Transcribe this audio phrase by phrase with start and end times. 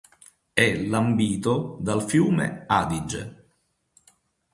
[0.51, 3.49] È lambito dal fiume Adige.